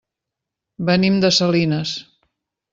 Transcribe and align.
Venim 0.89 1.21
de 1.27 1.33
Salinas. 1.39 1.95